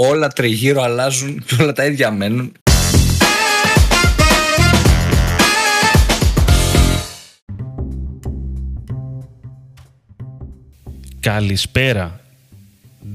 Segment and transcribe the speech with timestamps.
[0.00, 2.52] όλα τριγύρω αλλάζουν και όλα τα ίδια μένουν.
[11.20, 12.20] Καλησπέρα.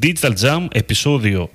[0.02, 1.50] Digital Jam, επεισόδιο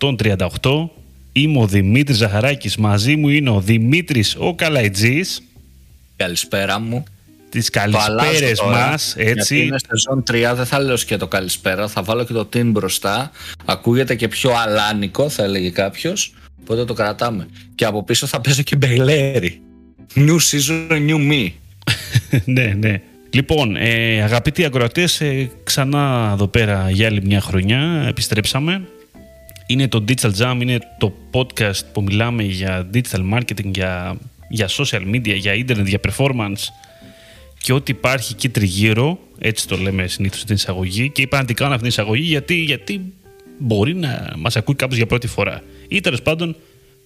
[0.00, 0.90] 138.
[1.32, 2.76] Είμαι ο Δημήτρης Ζαχαράκης.
[2.76, 5.42] Μαζί μου είναι ο Δημήτρης ο Καλαϊτζής.
[6.16, 7.04] Καλησπέρα μου.
[7.52, 9.60] Τις καλησπέρες Το αλλάζω τώρα, μας, Γιατί έτσι.
[9.60, 11.88] είναι σεζόν 3, δεν θα λέω και το καλησπέρα.
[11.88, 13.30] Θα βάλω και το team μπροστά.
[13.64, 16.34] Ακούγεται και πιο αλάνικο, θα έλεγε κάποιος.
[16.60, 17.48] Οπότε το κρατάμε.
[17.74, 19.60] Και από πίσω θα παίζω και μπελέρι.
[20.14, 21.50] New season, new me.
[22.44, 23.00] ναι, ναι.
[23.30, 28.82] Λοιπόν, ε, αγαπητοί ακροατές, ε, ξανά εδώ πέρα για άλλη μια χρονιά επιστρέψαμε.
[29.66, 34.16] Είναι το Digital Jam, είναι το podcast που μιλάμε για digital marketing, για,
[34.48, 36.62] για social media, για internet, για performance
[37.62, 41.56] και ό,τι υπάρχει εκεί τριγύρω, έτσι το λέμε συνήθως στην εισαγωγή και είπα να την
[41.56, 43.00] κάνω αυτή την εισαγωγή γιατί, γιατί
[43.58, 45.62] μπορεί να μας ακούει κάποιος για πρώτη φορά.
[45.88, 46.56] Ή τέλος πάντων,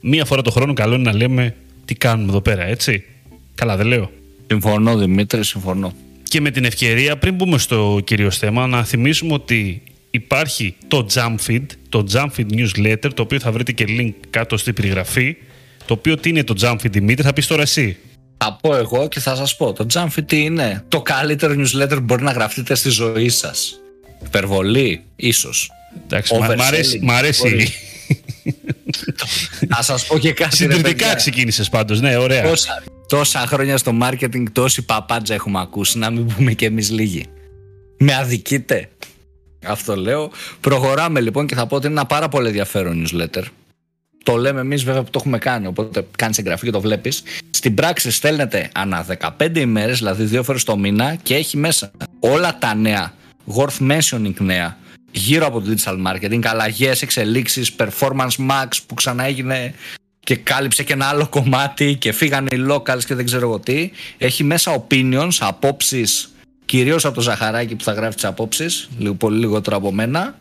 [0.01, 3.05] μία φορά το χρόνο καλό είναι να λέμε τι κάνουμε εδώ πέρα, έτσι.
[3.55, 4.11] Καλά δεν λέω.
[4.47, 5.95] Συμφωνώ, Δημήτρη, συμφωνώ.
[6.23, 11.67] Και με την ευκαιρία, πριν μπούμε στο κυρίως θέμα, να θυμίσουμε ότι υπάρχει το Jamfeed,
[11.89, 15.37] το Jamfeed Newsletter, το οποίο θα βρείτε και link κάτω στην περιγραφή.
[15.87, 17.97] Το οποίο τι είναι το Jamfeed, Δημήτρη, θα πεις τώρα εσύ.
[18.39, 19.73] Θα πω εγώ και θα σας πω.
[19.73, 23.81] Το Jamfit τι είναι; Το καλύτερο newsletter που μπορεί να γραφτείτε στη ζωή σας.
[24.27, 25.71] Υπερβολή, ίσως.
[26.05, 26.99] Εντάξει, μ' μ' αρέσει.
[27.03, 27.49] Overselling, Μ' αρέσει.
[27.49, 27.69] μπορεί.
[29.69, 30.51] Θα σας πω και κάτι.
[30.51, 31.15] ρε Συντηρητικά παιδιά.
[31.15, 32.43] ξεκίνησες πάντως, ναι, ωραία.
[32.43, 37.25] Τόσα, τόσα χρόνια στο marketing, τόση παπάντζα έχουμε ακούσει, να μην πούμε κι εμείς λίγοι.
[37.99, 38.89] Με αδικείτε.
[39.67, 40.31] Αυτό λέω.
[40.61, 43.43] Προχωράμε λοιπόν και θα πω ότι είναι ένα πάρα πολύ ενδιαφέρον newsletter.
[44.27, 47.23] Το λέμε εμείς βέβαια που το έχουμε κάνει, οπότε κάνεις εγγραφή και το βλέπεις.
[47.51, 49.07] Στην πράξη στέλνετε ανά
[49.39, 53.15] 15 ημέρες, δηλαδή δύο φορές το μήνα, και έχει μέσα όλα τα νέα,
[53.57, 54.77] worth mentioning νέα,
[55.11, 59.75] γύρω από το digital marketing, αλλαγές, εξελίξεις, performance max που ξανά έγινε
[60.21, 63.91] και κάλυψε και ένα άλλο κομμάτι και φύγανε οι locals και δεν ξέρω εγώ τι.
[64.19, 66.33] Έχει μέσα opinions, απόψεις,
[66.65, 70.39] κυρίως από το Ζαχαράκι που θα γράφει τις απόψεις, λίγο πολύ λιγότερο από μένα.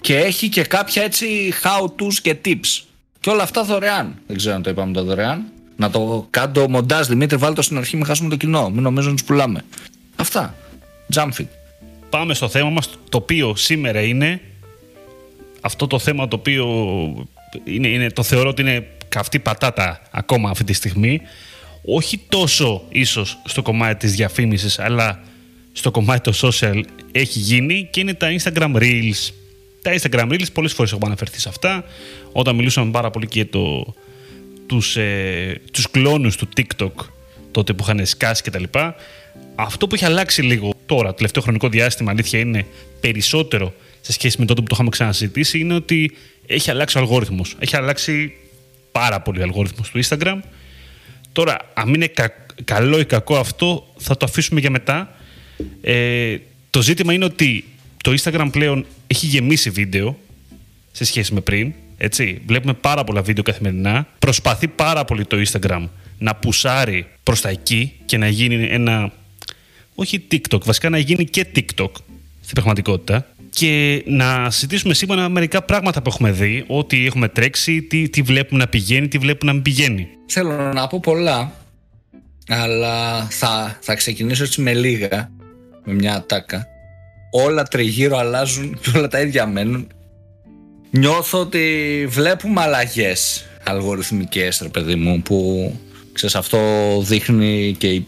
[0.00, 2.82] Και έχει και κάποια έτσι how to's και tips.
[3.20, 4.14] Και όλα αυτά δωρεάν.
[4.26, 5.44] Δεν ξέρω αν το είπαμε το δωρεάν.
[5.76, 8.70] Να το κάνω μοντάζ, Δημήτρη, βάλτε το στην αρχή, μην χάσουμε το κοινό.
[8.70, 9.64] Μην νομίζουν ότι τους πουλάμε.
[10.16, 10.54] Αυτά.
[11.14, 11.46] Jumpfit.
[12.10, 14.40] Πάμε στο θέμα μας, το οποίο σήμερα είναι
[15.60, 16.66] αυτό το θέμα το οποίο
[17.64, 21.20] είναι, είναι, το θεωρώ ότι είναι καυτή πατάτα ακόμα αυτή τη στιγμή.
[21.84, 25.20] Όχι τόσο ίσως στο κομμάτι της διαφήμισης, αλλά
[25.72, 29.32] στο κομμάτι το social έχει γίνει και είναι τα Instagram Reels.
[29.88, 31.84] Τα Instagram Reels, πολλές φορές έχω αναφερθεί σε αυτά,
[32.32, 33.94] όταν μιλούσαμε πάρα πολύ και το,
[34.66, 36.92] τους, ε, τους κλόνους του TikTok
[37.50, 38.64] τότε που είχαν σκάσει κτλ.
[39.54, 42.66] Αυτό που έχει αλλάξει λίγο τώρα, το τελευταίο χρονικό διάστημα, αλήθεια είναι
[43.00, 46.16] περισσότερο σε σχέση με τότε που το είχαμε ξανασυζητήσει, είναι ότι
[46.46, 47.56] έχει αλλάξει ο αλγόριθμος.
[47.58, 48.32] Έχει αλλάξει
[48.92, 50.38] πάρα πολύ ο αλγόριθμος του Instagram.
[51.32, 55.14] Τώρα, αν είναι κα- καλό ή κακό αυτό, θα το αφήσουμε για μετά.
[55.80, 56.36] Ε,
[56.70, 57.64] το ζήτημα είναι ότι
[58.02, 60.18] το Instagram πλέον έχει γεμίσει βίντεο
[60.92, 61.72] σε σχέση με πριν.
[61.98, 62.42] Έτσι.
[62.46, 64.06] Βλέπουμε πάρα πολλά βίντεο καθημερινά.
[64.18, 65.88] Προσπαθεί πάρα πολύ το Instagram
[66.18, 69.12] να πουσάρει προς τα εκεί και να γίνει ένα...
[69.94, 71.90] Όχι TikTok, βασικά να γίνει και TikTok
[72.40, 73.26] στην πραγματικότητα.
[73.50, 78.60] Και να συζητήσουμε σήμερα μερικά πράγματα που έχουμε δει, ό,τι έχουμε τρέξει, τι, τι βλέπουμε
[78.60, 80.08] να πηγαίνει, τι βλέπουμε να μην πηγαίνει.
[80.26, 81.52] Θέλω να πω πολλά,
[82.48, 85.30] αλλά θα, θα ξεκινήσω έτσι με λίγα,
[85.84, 86.66] με μια ατάκα.
[87.30, 89.86] Όλα τριγύρω αλλάζουν και όλα τα ίδια μένουν.
[90.90, 95.72] Νιώθω ότι βλέπουμε αλλαγές αλγοριθμικές, ρε παιδί μου, που
[96.12, 96.58] ξέρεις αυτό
[97.02, 98.02] δείχνει και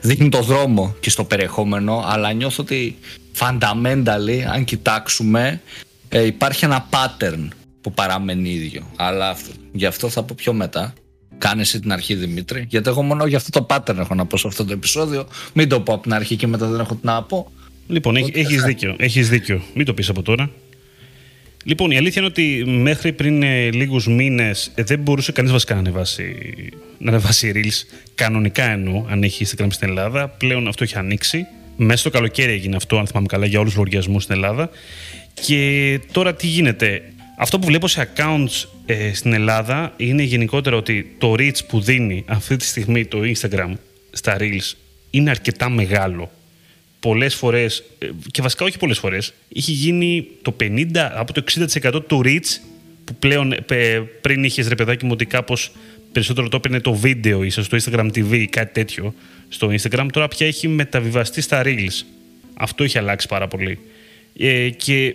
[0.00, 2.98] δείχνει το δρόμο και στο περιεχόμενο, αλλά νιώθω ότι
[3.38, 5.60] fundamentally, αν κοιτάξουμε,
[6.08, 7.48] ε, υπάρχει ένα pattern
[7.80, 8.86] που παραμένει ίδιο.
[8.96, 10.92] Αλλά αυτό, γι' αυτό θα πω πιο μετά.
[11.38, 12.66] Κάνε εσύ την αρχή, Δημήτρη.
[12.68, 15.26] Γιατί εγώ μόνο για αυτό το pattern έχω να πω σε αυτό το επεισόδιο.
[15.52, 17.52] Μην το πω από την αρχή και μετά δεν έχω τι να πω.
[17.88, 18.94] Λοιπόν, έχει, έχεις δίκιο.
[18.98, 19.62] Έχεις δίκιο.
[19.74, 20.50] Μην το πεις από τώρα.
[21.64, 25.74] Λοιπόν, η αλήθεια είναι ότι μέχρι πριν ε, λίγους μήνες ε, δεν μπορούσε κανείς βασικά
[25.74, 26.34] να ανεβάσει,
[26.98, 27.96] να ανεβάσει reels.
[28.14, 30.28] Κανονικά εννοώ, αν έχει Instagram στην Ελλάδα.
[30.28, 31.46] Πλέον αυτό έχει ανοίξει.
[31.76, 34.70] Μέσα στο καλοκαίρι έγινε αυτό, αν θυμάμαι καλά, για όλους τους λογαριασμούς στην Ελλάδα.
[35.34, 37.02] Και τώρα τι γίνεται.
[37.36, 42.24] Αυτό που βλέπω σε accounts ε, στην Ελλάδα είναι γενικότερα ότι το reach που δίνει
[42.26, 43.72] αυτή τη στιγμή το Instagram
[44.10, 44.72] στα reels
[45.10, 46.30] είναι αρκετά μεγάλο
[47.00, 52.02] πολλές φορές, ε, και βασικά όχι πολλές φορές, είχε γίνει το 50 από το 60%
[52.06, 52.60] του reach
[53.04, 55.72] που πλέον ε, πριν είχες ρε παιδάκι μου ότι κάπως
[56.12, 59.14] περισσότερο το έπαιρνε το βίντεο ίσως στο Instagram TV ή κάτι τέτοιο
[59.48, 62.04] στο Instagram, τώρα πια έχει μεταβιβαστεί στα Reels.
[62.54, 63.78] Αυτό έχει αλλάξει πάρα πολύ.
[64.38, 65.14] Ε, και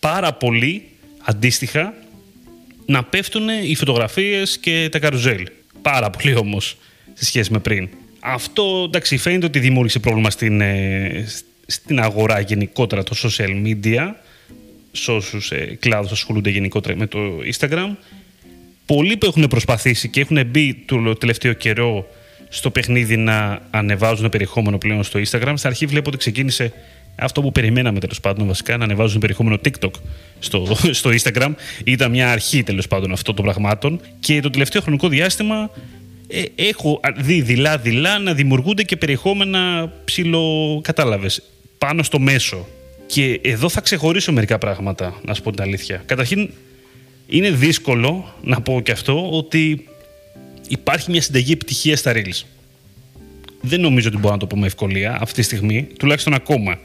[0.00, 0.84] πάρα πολλοί
[1.22, 1.94] αντίστοιχα
[2.86, 5.46] να πέφτουν οι φωτογραφίες και τα καρουζέλ.
[5.82, 6.76] Πάρα πολύ όμως
[7.14, 7.88] σε σχέση με πριν.
[8.20, 11.26] Αυτό εντάξει φαίνεται ότι δημιούργησε πρόβλημα στην, ε,
[11.66, 14.12] στην αγορά γενικότερα το social media
[14.92, 17.18] σε όσους ε, κλάδους ασχολούνται γενικότερα με το
[17.52, 17.96] Instagram.
[18.86, 22.06] Πολλοί που έχουν προσπαθήσει και έχουν μπει το τελευταίο καιρό
[22.48, 25.52] στο παιχνίδι να ανεβάζουν περιεχόμενο πλέον στο Instagram.
[25.54, 26.72] Στην αρχή βλέπω ότι ξεκίνησε
[27.16, 29.90] αυτό που περιμέναμε τέλος πάντων βασικά, να ανεβάζουν περιεχόμενο TikTok
[30.38, 31.50] στο, στο Instagram.
[31.84, 34.00] Ήταν μια αρχή τέλος πάντων αυτών των πραγμάτων.
[34.20, 35.70] Και το τελευταίο χρονικό διάστημα
[36.30, 41.42] ε, έχω δει δειλά-δειλά να δημιουργούνται και περιεχόμενα ψηλο, κατάλαβες,
[41.78, 42.66] πάνω στο μέσο.
[43.06, 46.02] Και εδώ θα ξεχωρίσω μερικά πράγματα, να σου πω την αλήθεια.
[46.06, 46.50] Καταρχήν,
[47.26, 49.88] είναι δύσκολο να πω και αυτό ότι
[50.68, 52.42] υπάρχει μια συνταγή επιτυχίας στα Reels.
[53.60, 56.78] Δεν νομίζω ότι μπορώ να το πω με ευκολία αυτή τη στιγμή, τουλάχιστον ακόμα.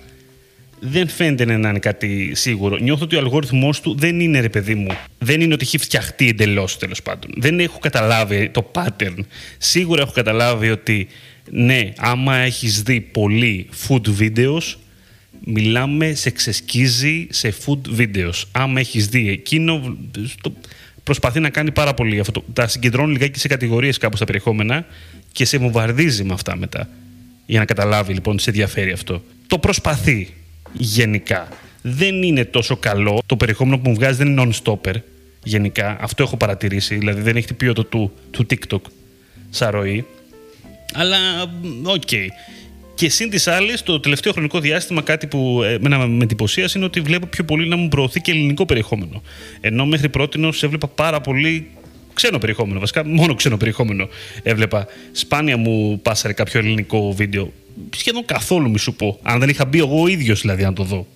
[0.79, 2.77] Δεν φαίνεται να είναι κάτι σίγουρο.
[2.77, 4.97] Νιώθω ότι ο αλγόριθμός του δεν είναι ρε παιδί μου.
[5.19, 7.31] Δεν είναι ότι έχει φτιαχτεί εντελώς τέλος πάντων.
[7.37, 9.17] Δεν έχω καταλάβει το pattern.
[9.57, 11.07] Σίγουρα έχω καταλάβει ότι
[11.51, 14.75] ναι, άμα έχεις δει πολύ food videos,
[15.45, 18.43] μιλάμε σε ξεσκίζει σε food videos.
[18.51, 19.97] Άμα έχεις δει εκείνο,
[21.03, 22.43] προσπαθεί να κάνει πάρα πολύ αυτό.
[22.53, 24.85] Τα συγκεντρώνει λιγάκι σε κατηγορίες κάπου στα περιεχόμενα
[25.31, 26.89] και σε βομβαρδίζει με αυτά μετά.
[27.45, 29.23] Για να καταλάβει λοιπόν τι σε ενδιαφέρει αυτό.
[29.47, 30.33] Το προσπαθεί
[30.77, 31.47] γενικά.
[31.81, 33.21] Δεν είναι τόσο καλό.
[33.25, 34.93] Το περιεχόμενο που μου βγάζει δεν είναι non-stopper
[35.43, 35.97] γενικά.
[36.01, 36.95] Αυτό έχω παρατηρήσει.
[36.95, 38.81] Δηλαδή δεν έχει την ποιότητα του, του TikTok
[39.49, 40.05] σαν ροή.
[40.93, 41.17] Αλλά
[41.83, 42.01] ok.
[42.09, 42.27] Okay.
[42.95, 47.01] Και συν τοις άλλοις, το τελευταίο χρονικό διάστημα, κάτι που εμένα με εντυπωσίασε είναι ότι
[47.01, 49.21] βλέπω πιο πολύ να μου προωθεί και ελληνικό περιεχόμενο.
[49.61, 51.67] Ενώ μέχρι πρώτη έβλεπα πάρα πολύ
[52.13, 52.79] ξένο περιεχόμενο.
[52.79, 54.07] Βασικά, μόνο ξένο περιεχόμενο
[54.43, 54.87] έβλεπα.
[55.11, 57.53] Σπάνια μου πάσαρε κάποιο ελληνικό βίντεο.
[57.95, 59.19] Σχεδόν καθόλου μη σου πω.
[59.21, 61.07] Αν δεν είχα μπει εγώ ίδιος δηλαδή να το δω.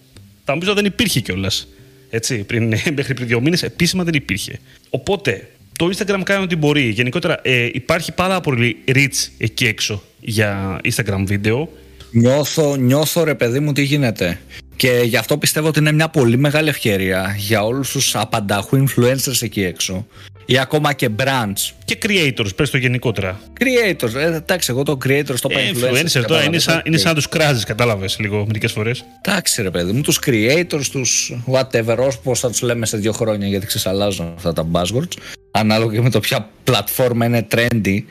[0.45, 1.67] Θα νομίζω δεν υπήρχε κιόλας.
[2.09, 2.63] Έτσι, πριν,
[2.95, 4.59] μέχρι πριν δύο μήνες επίσημα δεν υπήρχε.
[4.89, 6.89] Οπότε, το Instagram κάνει ό,τι μπορεί.
[6.89, 11.69] Γενικότερα, ε, υπάρχει πάρα πολύ reach εκεί έξω για Instagram βίντεο.
[12.11, 14.39] Νιώθω, νιώθω ρε παιδί μου τι γίνεται.
[14.75, 19.41] Και γι' αυτό πιστεύω ότι είναι μια πολύ μεγάλη ευκαιρία για όλους τους απανταχού influencers
[19.41, 20.05] εκεί έξω
[20.49, 21.71] ή ακόμα και brands.
[21.85, 23.39] Και creators, πες το γενικότερα.
[23.59, 26.23] Creators, ε, εντάξει, εγώ το creators το ε, influencers.
[26.27, 29.05] τώρα είναι σαν, είναι σαν να τους κράζεις, κατάλαβες λίγο μερικές φορές.
[29.21, 33.47] Εντάξει, ρε παιδί μου, τους creators, τους whatever, πώς θα τους λέμε σε δύο χρόνια,
[33.47, 35.17] γιατί ξεσαλάζουν αυτά τα buzzwords.
[35.51, 38.03] Ανάλογα και με το ποια πλατφόρμα είναι trendy.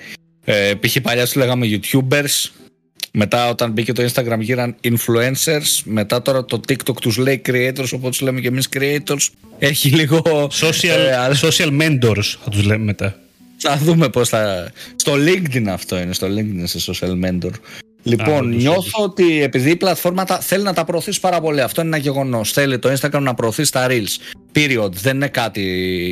[0.45, 0.97] Ε, π.χ.
[1.03, 2.51] παλιά τους λέγαμε YouTubers,
[3.13, 5.81] μετά όταν μπήκε το Instagram γύραν influencers.
[5.85, 9.29] Μετά τώρα το TikTok τους λέει creators, οπότε τους λέμε και εμείς creators.
[9.59, 10.23] Έχει λίγο...
[10.61, 13.19] Social, ε, social mentors θα τους λέμε μετά.
[13.57, 14.73] Θα δούμε πώς θα...
[14.97, 17.51] Στο LinkedIn αυτό είναι, στο LinkedIn σε social mentor.
[18.03, 21.97] Λοιπόν, νιώθω ότι επειδή η πλατφόρμα τα, θέλει να τα προωθήσει πάρα πολύ, αυτό είναι
[21.97, 22.53] ένα γεγονός.
[22.53, 24.37] Θέλει το Instagram να προωθήσει τα Reels.
[24.55, 24.93] Period.
[24.93, 25.61] Δεν είναι κάτι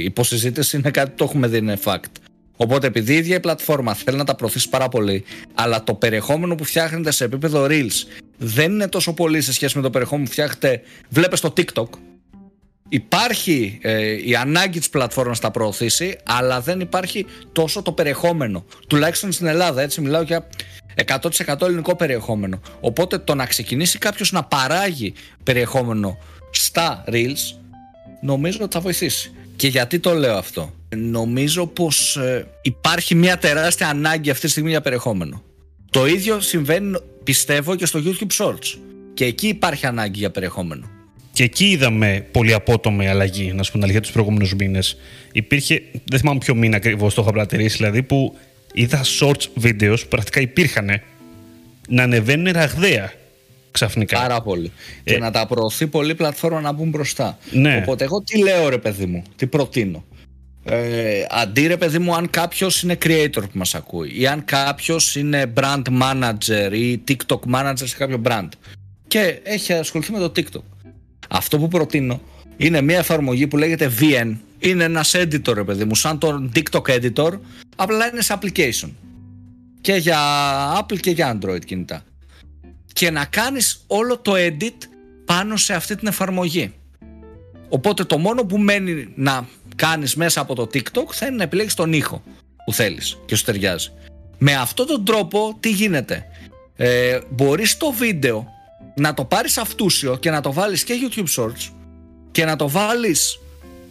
[0.04, 2.10] υποσυζήτηση, είναι κάτι που το έχουμε δει, είναι fact.
[2.56, 5.24] Οπότε επειδή η ίδια η πλατφόρμα θέλει να τα προωθήσει πάρα πολύ,
[5.54, 9.82] αλλά το περιεχόμενο που φτιάχνεται σε επίπεδο Reels δεν είναι τόσο πολύ σε σχέση με
[9.82, 11.88] το περιεχόμενο που φτιάχνετε, βλέπετε στο TikTok.
[12.88, 18.64] Υπάρχει ε, η ανάγκη της πλατφόρμας να τα προωθήσει, αλλά δεν υπάρχει τόσο το περιεχόμενο.
[18.86, 20.46] Τουλάχιστον στην Ελλάδα, έτσι μιλάω για
[21.46, 22.60] 100% ελληνικό περιεχόμενο.
[22.80, 26.18] Οπότε το να ξεκινήσει κάποιος να παράγει περιεχόμενο
[26.50, 27.56] στα Reels,
[28.20, 29.32] νομίζω ότι θα βοηθήσει.
[29.56, 34.70] Και γιατί το λέω αυτό; Νομίζω πως ε, υπάρχει μια τεράστια ανάγκη αυτή τη στιγμή
[34.70, 35.42] για περιεχόμενο.
[35.90, 38.78] Το ίδιο συμβαίνει πιστεύω και στο YouTube Shorts.
[39.14, 40.90] Και εκεί υπάρχει ανάγκη για περιεχόμενο.
[41.32, 44.96] Και εκεί είδαμε πολύ απότομη αλλαγή, να σου πω την αλήθεια, τους προηγούμενους μήνες.
[45.32, 48.38] Υπήρχε, δεν θυμάμαι ποιο μήνα ακριβώς το είχα παρατηρήσει, δηλαδή, που
[48.72, 51.00] είδα shorts βίντεο που πρακτικά υπήρχαν
[51.88, 53.12] να ανεβαίνουν ραγδαία
[53.70, 54.18] ξαφνικά.
[54.18, 54.72] Πάρα πολύ.
[55.04, 57.38] Ε, και να τα προωθεί πολύ πλατφόρμα να μπουν μπροστά.
[57.50, 57.76] Ναι.
[57.82, 60.04] Οπότε εγώ τι λέω ρε παιδί μου, τι προτείνω.
[60.68, 65.16] Ε, αντί ρε παιδί μου αν κάποιος είναι creator που μας ακούει ή αν κάποιος
[65.16, 68.48] είναι brand manager ή TikTok manager σε κάποιο brand
[69.06, 70.62] και έχει ασχοληθεί με το TikTok.
[71.28, 72.20] Αυτό που προτείνω
[72.56, 74.36] είναι μια εφαρμογή που λέγεται VN.
[74.58, 77.38] Είναι ένας editor ρε παιδί μου, σαν το TikTok editor,
[77.76, 78.90] απλά είναι σε application.
[79.80, 80.18] Και για
[80.80, 82.04] Apple και για Android κινητά
[82.92, 84.88] και να κάνεις όλο το edit
[85.24, 86.74] πάνω σε αυτή την εφαρμογή.
[87.68, 89.46] Οπότε το μόνο που μένει να
[89.76, 92.22] κάνεις μέσα από το TikTok θα είναι να επιλέγεις τον ήχο
[92.64, 93.90] που θέλεις και σου ταιριάζει.
[94.38, 96.26] Με αυτόν τον τρόπο τι γίνεται;
[96.76, 98.46] Ε, μπορείς το βίντεο
[98.96, 101.72] να το πάρεις αυτούσιο και να το βάλεις και YouTube Shorts
[102.30, 103.38] και να το βάλεις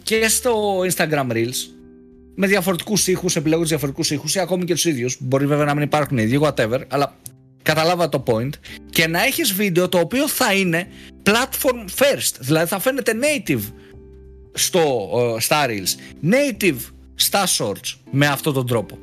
[0.02, 1.70] και στο Instagram Reels
[2.34, 5.16] με διαφορετικούς ήχους, επιλέγοντας διαφορετικούς ήχους ή ακόμη και τους ίδιους.
[5.20, 7.16] Μπορεί βέβαια να μην υπάρχουν ίδιοι, whatever, αλλά
[7.66, 8.50] Καταλάβα το point.
[8.90, 10.88] Και να έχεις βίντεο το οποίο θα είναι
[11.22, 12.32] platform first.
[12.38, 13.60] Δηλαδή θα φαίνεται native
[14.56, 16.78] στο, ε, στα Reels, native
[17.14, 18.98] στα Shorts με αυτόν τον τρόπο.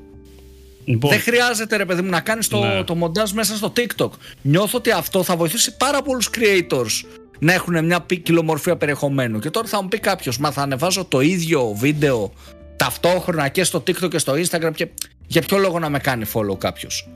[0.85, 2.83] Λοιπόν, Δεν χρειάζεται ρε παιδί μου να κάνεις το, Ναι.
[2.83, 4.09] το μοντάζ μέσα στο TikTok.
[4.41, 7.07] Νιώθω ότι αυτό θα βοηθήσει πάρα πολλούς creators
[7.39, 9.39] να έχουν μια ποικιλομορφία περιεχομένου.
[9.39, 12.33] Και τώρα θα μου πει κάποιος, μα θα ανεβάζω το ίδιο βίντεο
[12.75, 14.87] ταυτόχρονα και στο TikTok και στο Instagram και
[15.27, 17.07] για ποιο λόγο να με κάνει follow κάποιος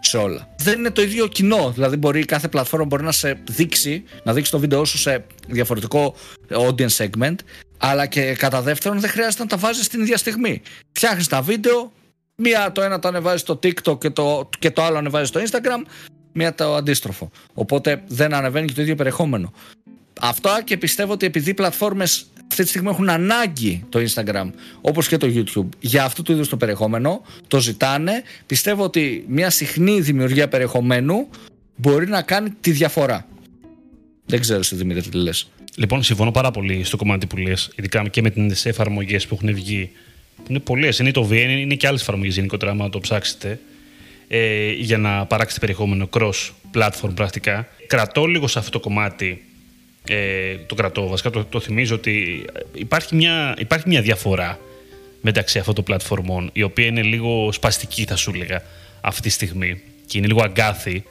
[0.00, 0.48] σε όλα.
[0.58, 1.70] Δεν είναι το ίδιο κοινό.
[1.74, 6.14] Δηλαδή, μπορεί κάθε πλατφόρμα μπορεί να σε δείξει, να δείξει το βίντεο σου σε διαφορετικό
[6.50, 7.34] audience segment,
[7.78, 10.62] αλλά και κατά δεύτερον δεν χρειάζεται να τα βάζεις την ίδια στιγμή.
[10.92, 11.92] Φτιάχνεις τα βίντεο,
[12.36, 15.86] μία το ένα το ανεβάζει στο TikTok και το, και το άλλο ανεβάζει στο Instagram,
[16.32, 17.30] μία το αντίστροφο.
[17.54, 19.52] Οπότε δεν ανεβαίνει και το ίδιο περιεχόμενο.
[20.20, 25.08] Αυτό και πιστεύω ότι επειδή οι πλατφόρμες αυτή τη στιγμή έχουν ανάγκη το Instagram όπως
[25.08, 30.00] και το YouTube για αυτού του είδους το περιεχόμενο, το ζητάνε, πιστεύω ότι μια συχνή
[30.00, 31.28] δημιουργία περιεχομένου
[31.76, 33.26] μπορεί να κάνει τη διαφορά.
[34.26, 35.50] Δεν ξέρω εσύ Δημήτρη τι λες.
[35.76, 39.54] Λοιπόν, συμφωνώ πάρα πολύ στο κομμάτι που λες, ειδικά και με τις εφαρμογές που έχουν
[39.54, 39.90] βγει.
[40.36, 40.98] Που είναι πολλές.
[40.98, 43.60] Είναι το VN, είναι και άλλες εφαρμογές γενικότερα, άμα το ψάξετε.
[44.28, 47.68] Ε, για να παράξετε περιεχόμενο cross-platform πρακτικά.
[47.86, 49.44] Κρατώ λίγο σε αυτό το κομμάτι.
[50.08, 54.58] Ε, το κρατώ, βασικά το, το θυμίζω ότι υπάρχει μια, υπάρχει μια διαφορά
[55.20, 58.62] μεταξύ αυτών των πλατφορμών, η οποία είναι λίγο σπαστική, θα σου έλεγα,
[59.00, 59.80] αυτή τη στιγμή.
[60.06, 61.04] Και είναι λίγο αγκάθι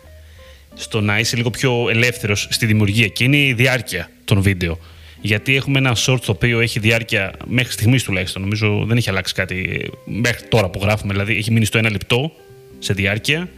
[0.76, 4.80] στο να είσαι λίγο πιο ελεύθερος στη δημιουργία και είναι η διάρκεια των βίντεο.
[5.22, 9.34] Γιατί έχουμε ένα short το οποίο έχει διάρκεια μέχρι στιγμής τουλάχιστον, νομίζω δεν έχει αλλάξει
[9.34, 12.32] κάτι ε, μέχρι τώρα που γράφουμε, δηλαδή έχει μείνει στο ένα λεπτό
[12.80, 13.50] σε διάρκεια.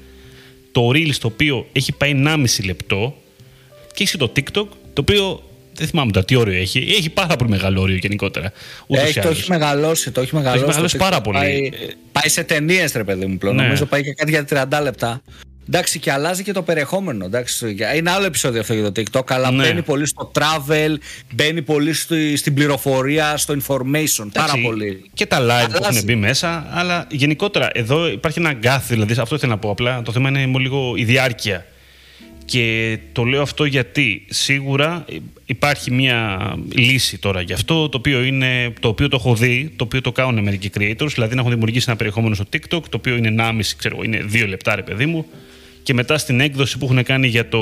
[0.71, 3.17] Το Reels το οποίο έχει πάει 1,5 λεπτό
[3.93, 5.43] και έχει το TikTok το οποίο
[5.73, 6.79] δεν θυμάμαι τώρα τι όριο έχει.
[6.97, 8.51] Έχει πάρα πολύ μεγάλο όριο γενικότερα.
[8.87, 9.39] Ούτως ή Έχει, το άλλως.
[9.39, 10.65] έχει μεγαλώσει, το έχει μεγαλώσει.
[10.65, 11.37] μεγαλώσει το πάρα TikTok πολύ.
[11.39, 13.55] Πάει, Ε, πάει σε ταινίες, ρε παιδί μου πλέον.
[13.55, 13.63] Ναι.
[13.63, 15.21] Νομίζω πάει και κάτι για 30 λεπτά.
[15.67, 17.25] Εντάξει, και αλλάζει και το περιεχόμενο.
[17.25, 17.75] Εντάξει.
[17.97, 19.63] Είναι άλλο επεισόδιο αυτό για το TikTok, αλλά Ναι.
[19.63, 20.95] μπαίνει πολύ στο travel,
[21.33, 24.27] μπαίνει πολύ στη- στην πληροφορία, στο information.
[24.33, 25.03] Πάρα Εντάξει, πολύ.
[25.13, 25.95] Και τα live που Αλλάζει.
[25.97, 30.01] έχουν μπει μέσα, αλλά γενικότερα εδώ υπάρχει ένα γκάθι, δηλαδή αυτό ήθελα να πω απλά.
[30.01, 31.65] Το θέμα είναι λίγο η διάρκεια.
[32.45, 35.05] Και το λέω αυτό γιατί σίγουρα
[35.45, 36.37] υπάρχει μια
[36.73, 40.11] λύση τώρα γι' αυτό, το οποίο, είναι, το οποίο το έχω δει, το οποίο το
[40.11, 43.75] κάνουν μερικοί creators, δηλαδή να έχουν δημιουργήσει ένα περιεχόμενο στο TikTok, το οποίο είναι 1,5,
[43.77, 45.25] ξέρω, είναι 2 λεπτά ρε παιδί μου,
[45.87, 47.59] και μετά στην έκδοση που έχουν κάνει για το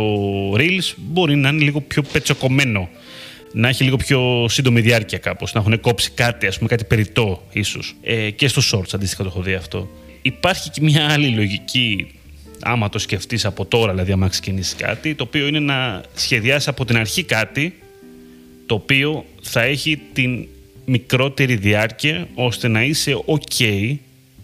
[0.53, 2.89] Reels μπορεί να είναι λίγο πιο πετσοκομμένο.
[3.51, 7.47] Να έχει λίγο πιο σύντομη διάρκεια κάπως, να έχουν κόψει κάτι, ας πούμε κάτι περιττό
[7.51, 7.95] ίσως.
[8.01, 9.89] Ε, και στο Shorts αντίστοιχα το έχω δει αυτό.
[10.21, 12.07] Υπάρχει και μια άλλη λογική,
[12.59, 16.85] άμα το σκεφτείς από τώρα, δηλαδή άμα ξεκινήσεις κάτι, το οποίο είναι να σχεδιάσεις από
[16.85, 17.73] την αρχή κάτι,
[18.65, 20.47] το οποίο θα έχει την
[20.85, 23.95] μικρότερη διάρκεια, ώστε να είσαι ok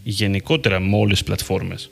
[0.04, 1.90] γενικότερα με όλες τις πλατφόρμες.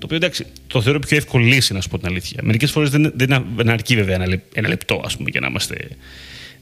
[0.00, 2.40] Το οποίο εντάξει, το θεωρώ πιο εύκολη λύση, να σου πω την αλήθεια.
[2.42, 5.46] Μερικές φορές δεν, δεν, δεν αρκεί βέβαια ένα, λεπ- ένα λεπτό, ας πούμε, για να
[5.46, 5.88] είμαστε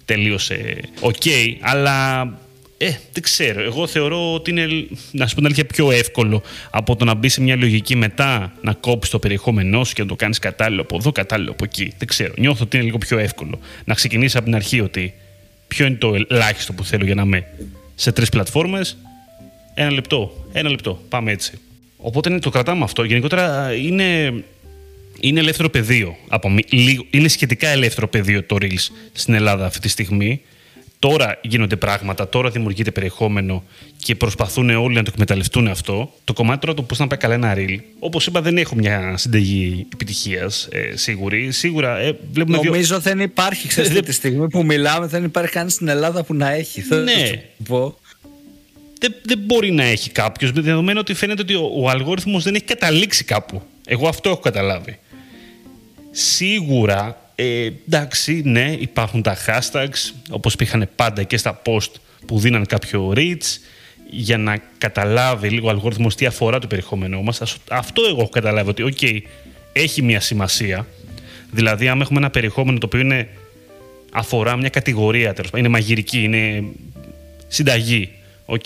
[0.05, 0.51] τελείως
[1.01, 1.23] οκ,
[1.61, 2.23] αλλά
[2.79, 3.63] ε, δεν ξέρω.
[3.63, 4.67] Εγώ θεωρώ ότι είναι,
[5.13, 8.53] να σου πω την αλήθεια, πιο εύκολο από το να μπει σε μια λογική μετά
[8.63, 11.93] να κόψεις το περιεχόμενό σου και να το κάνεις κατάλληλο από εδώ, κατάλληλο από εκεί.
[11.99, 12.35] Δεν ξέρω.
[12.37, 15.15] Νιώθω ότι είναι λίγο πιο εύκολο να ξεκινήσεις από την αρχή ότι
[15.69, 17.47] ποιο είναι το ελάχιστο που θέλω για να είμαι
[17.95, 18.97] σε τρεις πλατφόρμες
[19.75, 20.47] ένα λεπτό.
[20.53, 21.03] Ένα λεπτό.
[21.09, 21.59] Πάμε έτσι.
[22.01, 23.05] Οπότε ναι, το κρατάμε αυτό.
[23.05, 24.33] Γενικότερα είναι,
[25.21, 26.17] είναι ελεύθερο πεδίο.
[26.29, 30.41] Από, μη- λίγο- είναι σχετικά ελεύθερο πεδίο το Reels στην Ελλάδα αυτή τη στιγμή.
[31.01, 33.65] Τώρα γίνονται πράγματα, τώρα δημιουργείται περιεχόμενο
[34.03, 36.13] και προσπαθούν όλοι να το εκμεταλλευτούν αυτό.
[36.25, 37.79] Το κομμάτι τώρα του πώς να πάει καλά ένα Reel.
[37.99, 41.53] Όπως είπα, δεν έχω μια συνταγή επιτυχίας ε, σίγουρη.
[41.53, 42.71] Σίγουρα ε, βλέπουμε δύο.
[42.71, 46.35] Νομίζω δεν υπάρχει, ξέρεις, Δεν- τη στιγμή που μιλάμε, δεν υπάρχει κανείς στην Ελλάδα που
[46.35, 46.81] να έχει.
[46.81, 47.13] Θέλω Ναι.
[47.13, 47.99] να σου πω.
[48.99, 52.55] Δεν, δεν μπορεί να έχει κάποιος, με δεδομένο ότι φαίνεται ότι ο, ο αλγόριθμος δεν
[52.55, 53.63] έχει καταλήξει κάπου.
[53.87, 54.99] Εγώ αυτό έχω καταλάβει.
[56.11, 61.91] Σίγουρα, ε, εντάξει, ναι, υπάρχουν τα hashtags, όπως υπήρχαν πάντα και στα post
[62.27, 63.59] που δίναν κάποιο reach,
[64.11, 67.41] για να καταλάβει λίγο ο αλγόριθμος τι αφορά το περιεχόμενό μας.
[67.41, 68.99] Ας- Αυτό εγώ έχω καταλάβει ότι, οκ,
[69.73, 70.87] έχει μια σημασία.
[71.51, 73.29] Δηλαδή, αν έχουμε ένα περιεχόμενο το οποίο είναι,
[74.13, 76.65] αφορά μια κατηγορία, τέλος πάντων, είναι μαγειρική, είναι
[77.49, 78.09] συνταγή,
[78.51, 78.65] οκ.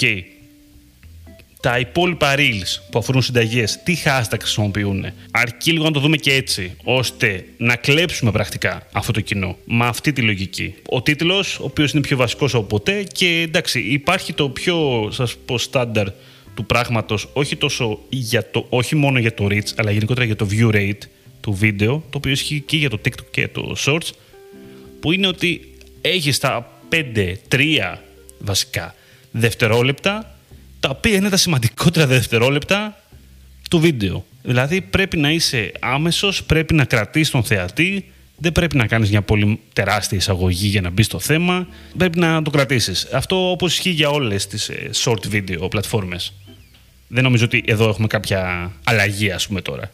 [1.61, 5.05] Τα υπόλοιπα reels που αφορούν συνταγές, τι hashtag χρησιμοποιούν.
[5.31, 9.57] Αρκεί λίγο να το δούμε και έτσι, ώστε να κλέψουμε πρακτικά αυτό το κοινό.
[9.65, 10.75] Με αυτή τη λογική.
[10.89, 15.37] Ο τίτλος, ο οποίος είναι πιο βασικός από ποτέ και εντάξει, υπάρχει το πιο σας
[15.37, 16.07] πω στάνταρ
[16.55, 20.49] του πράγματος, όχι, τόσο για το, όχι μόνο για το reach, αλλά γενικότερα για το
[20.51, 21.07] view rate
[21.41, 24.11] του βίντεο, το οποίο ισχύει και για το TikTok και το Shorts,
[25.01, 27.99] που είναι ότι έχεις τα 5, 3
[28.39, 28.95] βασικά
[29.33, 30.37] δευτερόλεπτα,
[30.81, 32.97] τα οποία είναι τα σημαντικότερα δευτερόλεπτα
[33.71, 34.25] του βίντεο.
[34.43, 38.05] Δηλαδή πρέπει να είσαι άμεσος, πρέπει να κρατείς τον θεατή
[38.37, 41.67] Δεν πρέπει να κάνεις μια πολύ τεράστια εισαγωγή για να μπεις στο θέμα.
[41.97, 43.05] Πρέπει να το κρατήσεις.
[43.13, 46.33] Αυτό όπως ισχύει για όλες τις ε, short video πλατφόρμες.
[47.09, 49.93] Δεν νομίζω ότι εδώ έχουμε κάποια αλλαγή, ας πούμε τώρα.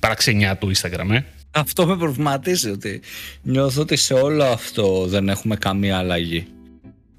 [0.00, 1.24] Παραξενιά του Instagram, ε.
[1.50, 3.00] Αυτό με προβληματίζει ότι
[3.42, 6.46] νιώθω ότι σε όλο αυτό δεν έχουμε καμία αλλαγή.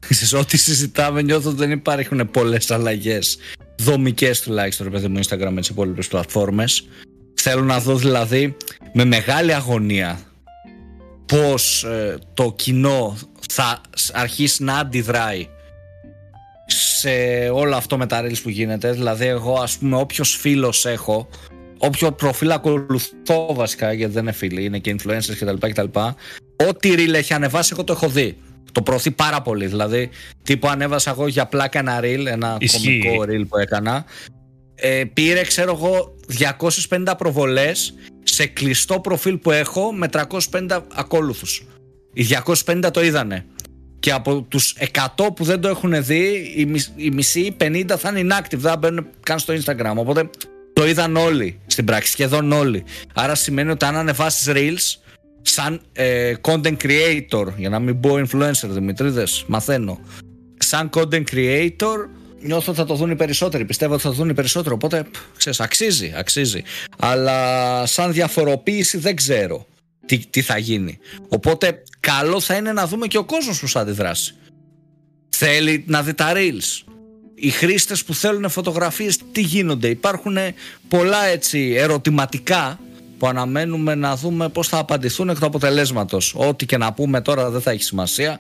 [0.09, 3.37] Σε ό,τι συζητάμε νιώθω ότι δεν υπάρχουν πολλές αλλαγές.
[3.77, 6.87] Δομικές τουλάχιστον, ρε παιδί μου, Instagram με τι υπόλοιπε πλατφόρμες.
[7.33, 8.57] Θέλω να δω δηλαδή
[8.93, 10.19] με μεγάλη αγωνία
[11.25, 13.17] πώς ε, το κοινό
[13.49, 13.81] θα
[14.13, 15.47] αρχίσει να αντιδράει
[16.67, 17.09] σε
[17.49, 18.91] όλο αυτό με τα reels που γίνεται.
[18.91, 21.29] Δηλαδή εγώ ας πούμε όποιος φίλος έχω,
[21.77, 25.67] όποιο προφίλ ακολουθώ βασικά γιατί δεν είναι φίλοι, είναι και influencers κτλ.
[25.67, 25.99] κτλ
[26.67, 28.37] ό,τι reel έχει ανεβάσει εγώ το έχω δει.
[28.77, 29.65] Το προωθεί πάρα πολύ.
[29.65, 30.09] Δηλαδή,
[30.43, 33.01] τύπου ανέβασα εγώ για πλάκα ένα reel, ένα Ισχύει.
[33.03, 34.05] κομικό reel που έκανα.
[34.75, 36.15] Ε, πήρε, ξέρω εγώ,
[36.89, 37.93] 250 προβολές
[38.23, 41.65] σε κλειστό προφίλ που έχω με 350 ακόλουθους.
[42.13, 43.45] Οι 250 το είδανε.
[43.99, 44.75] Και από τους
[45.15, 46.53] 100 που δεν το έχουν δει,
[46.95, 49.93] οι μισοί 50 θα είναι inactive, δεν μπαίνουν καν στο Instagram.
[49.95, 50.29] Οπότε
[50.73, 52.83] το είδαν όλοι στην πράξη, σχεδόν όλοι.
[53.13, 55.06] Άρα σημαίνει ότι αν ανεβάσεις reels,
[55.49, 59.99] σαν ε, content creator, για να μην πω influencer Δημητρίδες, μαθαίνω.
[60.57, 61.97] Σαν content creator,
[62.41, 63.65] νιώθω ότι θα το δουν οι περισσότεροι.
[63.65, 64.75] Πιστεύω ότι θα το δουν οι περισσότεροι.
[64.75, 65.05] Οπότε,
[65.37, 66.63] ξέρεις, αξίζει, αξίζει.
[66.97, 69.65] Αλλά σαν διαφοροποίηση δεν ξέρω
[70.05, 70.97] τι, τι θα γίνει.
[71.27, 74.35] Οπότε, καλό θα είναι να δούμε και ο κόσμος που θα αντιδράσει.
[75.29, 76.81] Θέλει να δει τα reels.
[77.35, 80.37] Οι χρήστες που θέλουν φωτογραφίες τι γίνονται; Υπάρχουν
[80.87, 82.79] πολλά έτσι ερωτηματικά
[83.17, 86.33] που αναμένουμε να δούμε πώς θα απαντηθούν εκ του αποτελέσματος.
[86.37, 88.39] Ό,τι και να πούμε τώρα δεν θα έχει σημασία.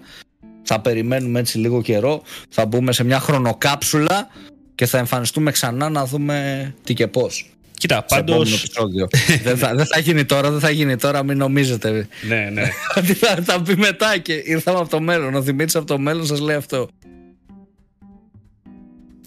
[0.63, 4.27] Θα περιμένουμε έτσι λίγο καιρό, θα μπούμε σε μια χρονοκάψουλα
[4.75, 7.51] και θα εμφανιστούμε ξανά να δούμε τι και πώς.
[7.77, 8.43] Κοίτα, πάντω.
[9.43, 12.07] δεν, θα, δεν θα γίνει τώρα, δεν θα γίνει τώρα, μην νομίζετε.
[12.27, 12.63] ναι, ναι.
[12.97, 15.35] Ότι θα, θα πει μετά και ήρθαμε από το μέλλον.
[15.35, 16.87] Ο Δημήτρης από το μέλλον σας λέει αυτό.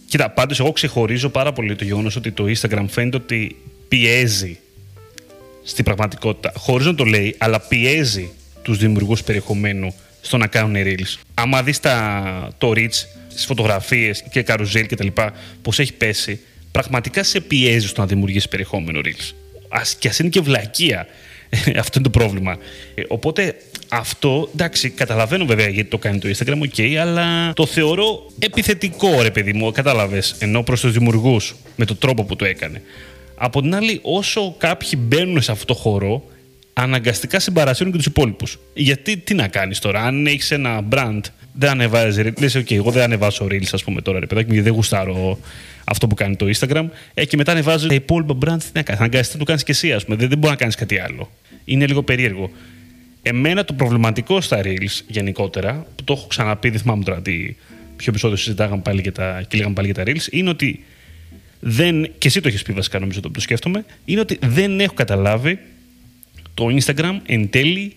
[0.07, 3.57] Κοίτα, πάντως εγώ ξεχωρίζω πάρα πολύ το γεγονός ότι το Instagram φαίνεται ότι
[3.89, 4.59] πιέζει
[5.63, 8.31] στην πραγματικότητα, χωρίς να το λέει, αλλά πιέζει
[8.63, 11.19] τους δημιουργούς περιεχομένου στο να κάνουν reels.
[11.35, 11.81] Άμα δεις
[12.59, 15.07] το reach στι φωτογραφίες και καρουζέλ κτλ.
[15.63, 19.35] Πώς έχει πέσει, πραγματικά σε πιέζει στο να δημιουργήσεις περιεχόμενο reels.
[19.69, 21.07] Ας, και ας είναι και βλακεία.
[21.83, 22.57] αυτό είναι το πρόβλημα.
[22.95, 23.55] Ε, οπότε
[23.89, 29.31] αυτό, εντάξει, καταλαβαίνω βέβαια γιατί το κάνει το Instagram, ok, αλλά το θεωρώ επιθετικό, ρε
[29.31, 32.83] παιδί μου, κατάλαβες, ενώ προς τους δημιουργούς με τον τρόπο που το έκανε.
[33.43, 36.25] Από την άλλη, όσο κάποιοι μπαίνουν σε αυτό το χώρο,
[36.73, 38.59] αναγκαστικά συμπαρασύρουν και τους υπόλοιπους.
[38.75, 41.21] Γιατί τι να κάνεις τώρα, αν έχεις ένα brand,
[41.53, 42.41] δεν ανεβάζει reels.
[42.41, 45.39] Λες, OK, εγώ δεν ανεβάσω reels, ας πούμε τώρα, ρε παιδάκι, γιατί δεν γουστάρω
[45.85, 46.89] αυτό που κάνει το Instagram.
[47.15, 49.01] Ε, και μετά ανεβάζει τα υπόλοιπα brands, τι να κάνεις.
[49.01, 50.17] Αναγκαστικά το κάνεις και εσύ, ας πούμε.
[50.17, 51.31] Δεν, δεν μπορεί να κάνεις κάτι άλλο.
[51.65, 52.51] Είναι λίγο περίεργο.
[53.23, 57.57] Εμένα το προβληματικό στα reels γενικότερα, που το έχω ξαναπεί, δεν θυμάμαι τώρα τι
[57.97, 60.85] ποιο επεισόδιο συζητάγαμε πάλι και, τα, και λέγαμε πάλι για τα reels, είναι ότι
[61.61, 64.95] δεν, και εσύ το έχεις πει βασικά νομίζω το, το σκέφτομαι, είναι ότι δεν έχω
[64.95, 65.59] καταλάβει
[66.55, 67.97] το Instagram εν τέλει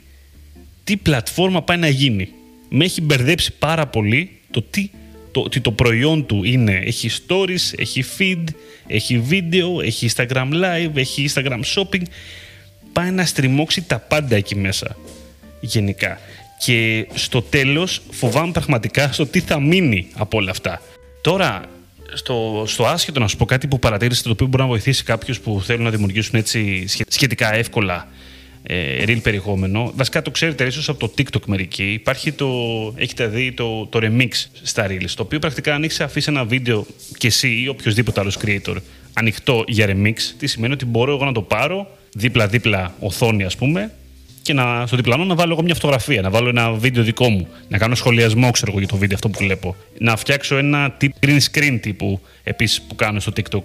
[0.84, 2.30] τι πλατφόρμα πάει να γίνει.
[2.70, 4.90] Με έχει μπερδέψει πάρα πολύ το τι
[5.34, 8.44] το, ότι το προϊόν του είναι, έχει stories, έχει feed,
[8.88, 12.02] έχει βίντεο, έχει Instagram live, έχει Instagram shopping.
[12.94, 14.98] Πάει να στριμώξει τα πάντα εκεί μέσα
[15.60, 16.20] γενικά.
[16.60, 20.82] Και στο τέλος φοβάμαι πραγματικά στο τι θα μείνει από όλα αυτά.
[21.22, 21.66] Τώρα,
[22.14, 25.40] στο, στο άσχετο να σου πω κάτι που παρατήρησε το οποίο μπορεί να βοηθήσει κάποιους
[25.40, 28.08] που θέλουν να δημιουργήσουν έτσι σχετικά εύκολα
[28.64, 29.92] ε, real περιεχόμενο.
[29.96, 31.84] Βασικά το ξέρετε ίσως από το TikTok μερικοί.
[31.84, 32.48] Υπάρχει το,
[32.96, 34.30] έχετε δει το, το remix
[34.62, 36.86] στα reels, το οποίο πρακτικά αν έχεις αφήσει ένα βίντεο
[37.18, 38.76] και εσύ ή οποιοδήποτε άλλος creator
[39.14, 43.92] ανοιχτό για remix, τι σημαίνει ότι μπορώ εγώ να το πάρω δίπλα-δίπλα οθόνη ας πούμε
[44.44, 47.48] και να, στο διπλανό να βάλω εγώ μια φωτογραφία, να βάλω ένα βίντεο δικό μου,
[47.68, 51.40] να κάνω σχολιασμό ξέρω εγώ για το βίντεο αυτό που βλέπω, να φτιάξω ένα green
[51.52, 53.62] screen τύπου επίσης που κάνω στο TikTok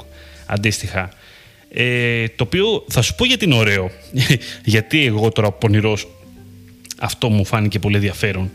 [0.46, 1.08] αντίστοιχα.
[1.70, 3.90] Ε, το οποίο θα σου πω γιατί είναι ωραίο.
[4.64, 6.06] γιατί εγώ τώρα πονηρός
[6.98, 8.50] αυτό μου φάνηκε πολύ ενδιαφέρον.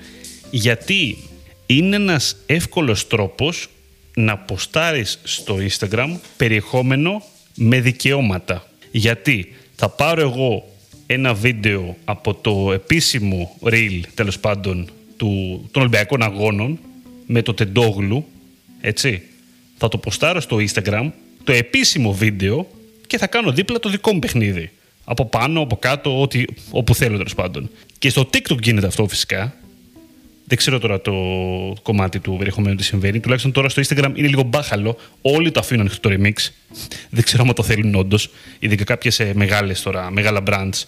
[0.51, 1.17] Γιατί
[1.65, 3.69] είναι ένας εύκολος τρόπος
[4.13, 7.23] να ποστάρεις στο Instagram περιεχόμενο
[7.55, 8.67] με δικαιώματα.
[8.91, 10.72] Γιατί θα πάρω εγώ
[11.05, 16.79] ένα βίντεο από το επίσημο reel, τέλος πάντων, του, των Ολυμπιακών Αγώνων
[17.25, 18.25] με το Τεντόγλου,
[18.81, 19.21] έτσι.
[19.77, 21.11] Θα το ποστάρω στο Instagram,
[21.43, 22.67] το επίσημο βίντεο
[23.07, 24.71] και θα κάνω δίπλα το δικό μου παιχνίδι.
[25.03, 27.69] Από πάνω, από κάτω, ό,τι, όπου θέλω τέλος πάντων.
[27.97, 29.55] Και στο TikTok γίνεται αυτό φυσικά.
[30.45, 31.13] Δεν ξέρω τώρα το
[31.81, 33.19] κομμάτι του περιεχομένου τι συμβαίνει.
[33.19, 34.97] Τουλάχιστον τώρα στο Instagram είναι λίγο μπάχαλο.
[35.21, 36.51] Όλοι το αφήνουν ανοιχτό το remix.
[37.09, 38.29] Δεν ξέρω αν το θέλουν όντως.
[38.59, 40.83] Ειδικά κάποιες μεγάλες τώρα, μεγάλα brands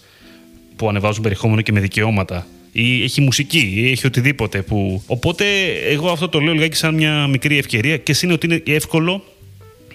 [0.76, 4.62] που ανεβάζουν περιεχόμενο και με δικαιώματα ή έχει μουσική ή έχει οτιδήποτε.
[4.62, 5.02] Που...
[5.06, 5.44] Οπότε
[5.88, 9.24] εγώ αυτό το λέω λιγάκι σαν μια μικρή ευκαιρία και είναι ότι είναι εύκολο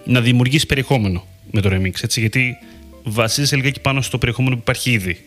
[0.03, 1.93] να δημιουργήσει περιεχόμενο με το remix.
[2.01, 2.57] Έτσι, γιατί
[3.03, 5.23] βασίζεσαι λιγάκι πάνω στο περιεχόμενο που υπάρχει ήδη.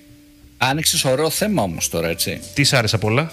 [0.56, 2.40] Άνοιξες ωραίο θέμα όμως τώρα, έτσι.
[2.54, 3.32] Τι σ' άρεσε πολλά.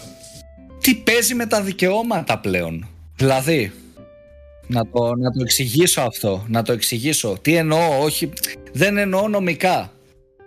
[0.82, 2.88] Τι παίζει με τα δικαιώματα πλέον.
[3.16, 3.72] Δηλαδή,
[4.68, 6.46] να το, να το εξηγήσω αυτό.
[6.48, 7.38] Να το εξηγήσω.
[7.42, 8.30] Τι εννοώ, όχι.
[8.74, 9.92] Δεν εννοώ νομικά.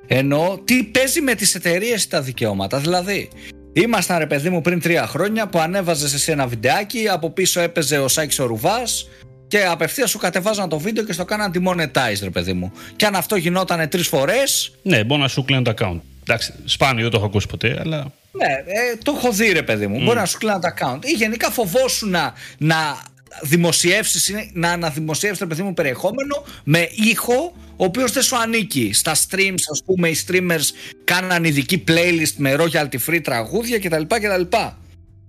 [0.06, 2.78] Εννοώ τι παίζει με τις εταιρείες τα δικαιώματα.
[2.78, 3.28] Δηλαδή,
[3.72, 7.98] ήμασταν ρε παιδί μου πριν τρία χρόνια που ανέβαζες εσύ ένα βιντεάκι, από πίσω έπαιζε
[7.98, 9.08] ο Σάκης ο Ρουβάς
[9.48, 12.72] και απευθείας σου κατεβάζαν το βίντεο και στο κάναν τη monetize, ρε παιδί μου.
[12.96, 14.72] Και αν αυτό γινόταν τρεις φορές.
[14.82, 16.00] Ναι, μπορεί να σου κλείνουν το account.
[16.22, 18.12] Εντάξει, σπάνιο δεν το έχω ακούσει ποτέ, αλλά.
[18.36, 20.00] Ναι, ε, το έχω δει, ρε παιδί μου.
[20.00, 20.04] Mm.
[20.04, 21.04] Μπορεί να σου κλείνουν το account.
[21.04, 23.02] Ή γενικά φοβόσου να, να
[23.42, 28.92] δημοσιεύσεις, να αναδημοσιεύσεις το παιδί μου περιεχόμενο με ήχο ο οποίος δεν σου ανήκει.
[28.92, 30.64] Στα streams, ας πούμε, οι streamers
[31.04, 34.02] κάναν ειδική playlist με royalty free τραγούδια κτλ.
[34.02, 34.56] κτλ.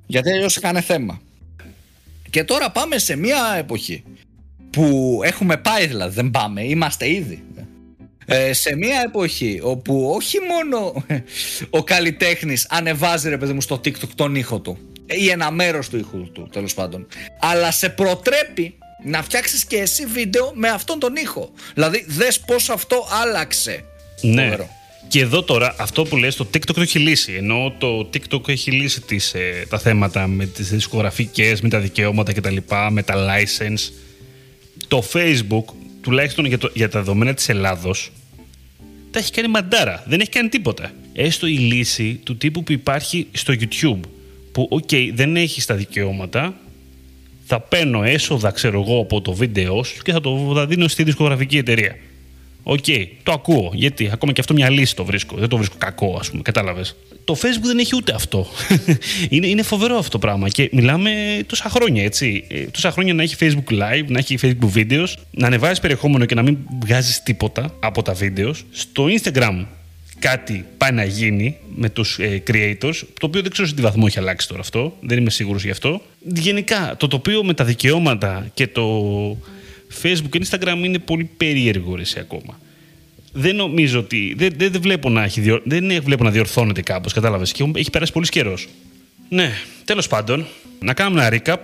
[0.05, 1.21] Γιατί αλλιώς έκανε θέμα.
[2.29, 4.03] Και τώρα πάμε σε μια εποχή
[4.69, 7.43] που έχουμε πάει δηλαδή, δεν πάμε, είμαστε ήδη.
[8.25, 11.05] Ε, σε μια εποχή όπου όχι μόνο
[11.69, 15.97] ο καλλιτέχνης ανεβάζει ρε παιδί μου στο TikTok τον ήχο του ή ένα μέρος του
[15.97, 17.07] ήχου του τέλος πάντων
[17.39, 21.51] αλλά σε προτρέπει να φτιάξεις και εσύ βίντεο με αυτόν τον ήχο.
[21.73, 23.83] Δηλαδή δες πως αυτό άλλαξε
[24.21, 24.55] ναι.
[25.07, 27.33] και εδώ τώρα αυτό που λες το TikTok το έχει λύσει.
[27.33, 32.33] Ενώ το TikTok έχει λύσει τις, ε, τα θέματα με τις δισκογραφικές, με τα δικαιώματα
[32.33, 32.57] κτλ
[32.89, 33.91] με τα license.
[34.87, 35.63] Το Facebook
[36.05, 38.11] τουλάχιστον για, το, για τα δεδομένα της Ελλάδος
[39.11, 40.03] τα έχει κάνει μαντάρα.
[40.07, 40.91] Δεν έχει κάνει τίποτα.
[41.13, 43.99] Έστω η λύση του τύπου που υπάρχει στο YouTube.
[44.51, 46.53] Που, ok, okay, δεν έχει τα δικαιώματα,
[47.45, 51.03] θα παίρνω έσοδα, ξέρω εγώ, από το βίντεο σου και θα το θα δίνω στη
[51.03, 51.95] δισκογραφική εταιρεία.
[52.63, 53.71] Ok, okay, το ακούω.
[53.73, 55.35] Γιατί ακόμα και αυτό μια λύση το βρίσκω.
[55.37, 56.41] Δεν το βρίσκω κακό, ας πούμε.
[56.41, 56.95] Κατάλαβες.
[57.25, 58.47] Το Facebook δεν έχει ούτε αυτό.
[59.29, 60.49] είναι, είναι φοβερό αυτό το πράγμα.
[60.49, 61.11] Και μιλάμε
[61.47, 62.45] τόσα χρόνια, έτσι.
[62.47, 66.35] Ε, τόσα χρόνια να έχει Facebook Live, να έχει Facebook Videos, να ανεβάζει περιεχόμενο και
[66.35, 68.65] να μην βγάζεις τίποτα από τα βίντεος.
[68.71, 69.65] Στο Instagram
[70.19, 74.03] κάτι πάει να γίνει με τους ε, creators, το οποίο δεν ξέρω σε τι βαθμό
[74.07, 76.01] έχει αλλάξει τώρα αυτό, δεν είμαι σίγουρος γι' αυτό.
[76.19, 79.01] Γενικά, το τοπίο με τα δικαιώματα και το
[80.01, 82.59] Facebook και Instagram είναι πολύ περίεργο ρε, ακόμα.
[83.37, 84.33] Δεν νομίζω ότι.
[84.37, 87.51] Δεν, δεν, δεν, βλέπω, να έχει, δεν βλέπω να διορθώνεται κάπως, κατάλαβες.
[87.51, 88.67] Και έχει περάσει πολύ καιρός.
[89.29, 89.51] Ναι,
[89.85, 90.45] τέλος πάντων,
[90.79, 91.59] να κάνουμε ένα recap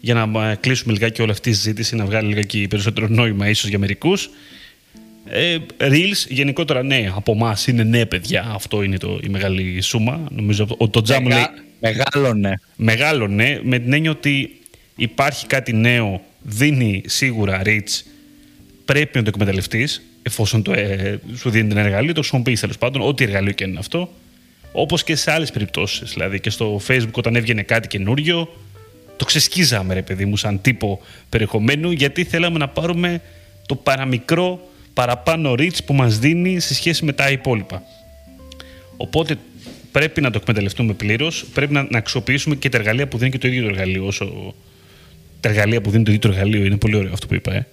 [0.00, 3.78] για να κλείσουμε λιγάκι όλη αυτή τη συζήτηση, να βγάλει λιγάκι περισσότερο νόημα ίσως για
[3.78, 4.30] μερικούς.
[5.24, 8.50] Ε, Reels, γενικότερα ναι, από εμάς είναι ναι, παιδιά.
[8.54, 10.26] Αυτό είναι το, η μεγάλη σούμα.
[10.30, 11.46] Νομίζω ότι το τζάμ λέει.
[11.80, 12.52] Μεγάλο ναι.
[12.76, 14.60] Μεγάλο ναι, με την έννοια ότι
[14.96, 18.02] υπάρχει κάτι νέο δίνει σίγουρα reach,
[18.84, 23.02] πρέπει να το εκμεταλλευτείς, εφόσον το, ε, σου δίνει την εργαλείο, το χρησιμοποιείς τέλος πάντων,
[23.02, 24.12] ό,τι εργαλείο και είναι αυτό.
[24.72, 26.12] Όπως και σε άλλες περιπτώσεις.
[26.12, 28.48] Δηλαδή και στο Facebook, όταν έβγαινε κάτι καινούριο,
[29.16, 33.20] το ξεσκίζαμε, ρε παιδί μου, σαν τύπο περιεχομένου, γιατί θέλαμε να πάρουμε
[33.66, 34.60] το παραμικρό
[34.94, 37.82] παραπάνω reach που μας δίνει σε σχέση με τα υπόλοιπα.
[38.96, 39.36] Οπότε
[39.92, 43.38] πρέπει να το εκμεταλλευτούμε πλήρως, πρέπει να, να αξιοποιήσουμε και τα εργαλεία που δίνει και
[43.38, 44.54] το ίδιο το εργαλείο όσο,
[45.40, 46.64] τα εργαλεία που δίνει το ίδιο το εργαλείο.
[46.64, 47.54] Είναι πολύ ωραίο αυτό που είπα.
[47.54, 47.66] Ε.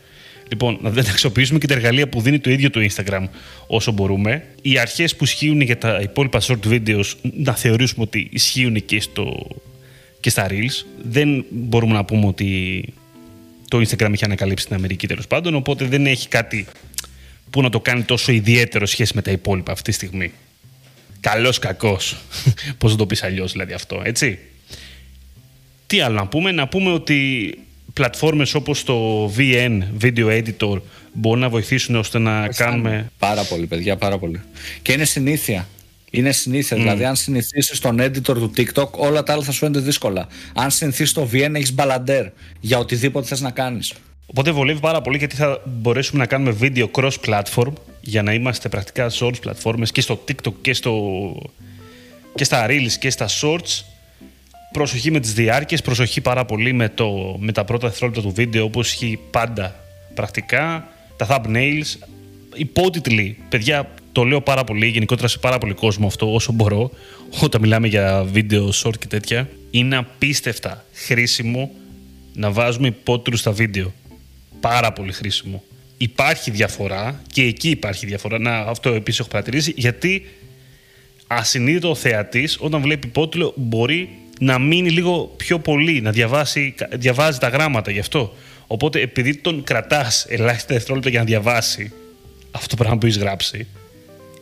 [0.50, 3.28] Λοιπόν, να δεν αξιοποιήσουμε και τα εργαλεία που δίνει το ίδιο το Instagram
[3.68, 4.46] όσο μπορούμε.
[4.62, 9.48] Οι αρχές που ισχύουν για τα υπόλοιπα short videos να θεωρήσουμε ότι ισχύουν και, στο,
[10.20, 10.86] και στα Reels.
[11.04, 12.84] Δεν μπορούμε να πούμε ότι
[13.68, 16.68] το Instagram έχει ανακαλύψει την Αμερική τέλος πάντων, οπότε δεν έχει κάτι
[17.50, 20.32] που να το κάνει τόσο ιδιαίτερο σχέση με τα υπόλοιπα αυτή τη στιγμή.
[21.20, 22.18] Καλός κακός.
[22.78, 24.40] Πώς να το πεις αλλιώς δηλαδή αυτό, έτσι.
[25.88, 27.58] Τι άλλο να πούμε, να πούμε ότι
[28.00, 30.82] πλατφόρμες όπως το VN, Video Editor,
[31.14, 33.12] μπορούν να βοηθήσουν ώστε να κάνουμε...
[33.20, 34.42] Πάρα πολύ, παιδιά, πάρα πολύ.
[34.82, 35.68] Και είναι συνήθεια.
[36.10, 36.78] Είναι συνήθεια.
[36.78, 36.80] Mm.
[36.80, 40.28] Δηλαδή, αν συνηθίσεις τον editor του TikTok, όλα τα άλλα θα σου φαίνονται δύσκολα.
[40.54, 42.26] Αν συνηθίσεις το VN, έχεις μπαλαντέρ
[42.60, 43.94] για οτιδήποτε θες να κάνεις.
[44.26, 49.10] Οπότε βολεύει πάρα πολύ γιατί θα μπορέσουμε να κάνουμε βίντεο cross-platform για να είμαστε πρακτικά
[49.10, 50.94] σε όλε τι πλατφόρμες και στο TikTok και, στο...
[52.36, 53.84] και στα Reels και στα Shorts
[54.72, 58.64] Προσοχή με τις διάρκειες, προσοχή πάρα πολύ με, το, με τα πρώτα δευτερόλεπτα του βίντεο
[58.64, 59.76] όπως έχει πάντα
[60.14, 62.08] πρακτικά, τα thumbnails,
[62.56, 66.92] υπότιτλοι, παιδιά το λέω πάρα πολύ, γενικότερα σε πάρα πολύ κόσμο αυτό όσο μπορώ,
[67.42, 71.72] όταν μιλάμε για βίντεο short και τέτοια, είναι απίστευτα χρήσιμο
[72.34, 73.94] να βάζουμε υπότιτλους στα βίντεο.
[74.60, 75.64] Πάρα πολύ χρήσιμο.
[75.98, 80.26] Υπάρχει διαφορά και εκεί υπάρχει διαφορά, να, αυτό επίσης έχω παρατηρήσει, γιατί
[81.28, 87.38] ασυνείδητο ο θεατής όταν βλέπει υπότιτλο μπορεί να μείνει λίγο πιο πολύ, να διαβάσει, διαβάζει
[87.38, 88.36] τα γράμματα γι' αυτό.
[88.68, 91.92] Οπότε επειδή τον κρατάς ελάχιστα δευτερόλεπτα για να διαβάσει
[92.52, 93.68] αυτό το πράγμα που έχεις γράψει,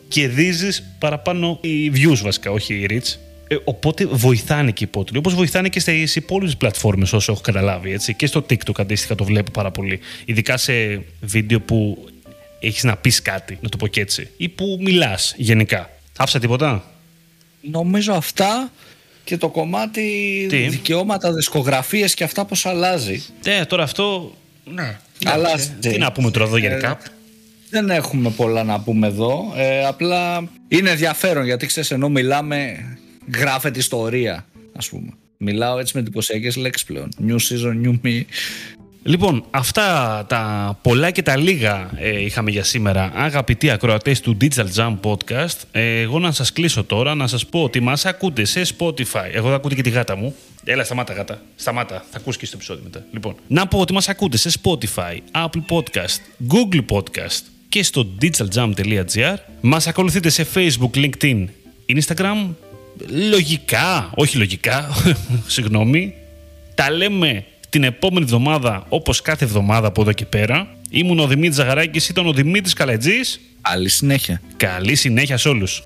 [0.08, 3.16] κερδίζεις παραπάνω οι views βασικά, όχι οι reach.
[3.48, 5.18] Ε, οπότε βοηθάνε και οι υπότιτλοι.
[5.18, 7.92] Όπως βοηθάνε και στις υπόλοιπες πλατφόρμες, όσο έχω καταλάβει.
[7.92, 8.14] Έτσι.
[8.14, 10.00] Και στο TikTok αντίστοιχα το βλέπω πάρα πολύ.
[10.24, 12.08] Ειδικά σε βίντεο που
[12.60, 14.28] έχεις να πεις κάτι, να το πω και έτσι.
[14.36, 15.90] ή που μιλάς γενικά.
[16.16, 16.84] Άφησα τίποτα;
[17.60, 18.70] Νομίζω αυτά
[19.28, 23.22] και το κομμάτι Τι; δικαιώματα, δισκογραφίες και αυτά πώς αλλάζει.
[23.44, 24.32] Ναι, τώρα αυτό.
[24.64, 24.98] Ναι.
[25.24, 25.70] Αλλάζει.
[25.70, 26.96] Τι να πούμε τώρα εδώ γενικά; Ε,
[27.70, 29.52] δεν έχουμε πολλά να πούμε εδώ.
[29.56, 32.76] Ε, απλά είναι ενδιαφέρον γιατί ξέρεις ενώ μιλάμε
[33.34, 35.10] γράφεται ιστορία ας πούμε.
[35.36, 37.08] Μιλάω έτσι με εντυπωσιακές λέξεις πλέον.
[37.26, 38.22] New season, new me.
[39.02, 43.12] Λοιπόν, αυτά τα πολλά και τα λίγα ε, είχαμε για σήμερα.
[43.14, 47.62] Αγαπητοί ακροατές του Digital Jam Podcast, ε, εγώ να σας κλείσω τώρα, να σας πω
[47.62, 49.28] ότι μας ακούτε σε Spotify.
[49.32, 50.34] Εγώ θα ακούτε και τη γάτα μου.
[50.64, 51.42] Έλα, σταμάτα γάτα.
[51.56, 52.04] Σταμάτα.
[52.10, 53.04] Θα ακούσει και στο επεισόδιο μετά.
[53.12, 56.18] Λοιπόν, να πω ότι μας ακούτε σε Spotify, Apple Podcast,
[56.52, 59.36] Google Podcast και στο digitaljam.gr.
[59.60, 61.44] Μας ακολουθείτε σε Facebook, LinkedIn,
[61.86, 62.48] Instagram.
[63.30, 64.88] Λογικά, όχι λογικά,
[65.46, 66.14] συγγνώμη.
[66.74, 70.68] Τα λέμε την επόμενη εβδομάδα, όπως κάθε εβδομάδα από εδώ και πέρα.
[70.90, 73.40] Ήμουν ο Δημήτρης Ζαγαράκης, ήταν ο Δημήτρης Καλετζής.
[73.60, 74.40] Άλλη συνέχεια.
[74.56, 75.82] Καλή συνέχεια σε όλους.